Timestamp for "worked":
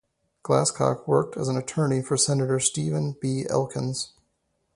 1.07-1.37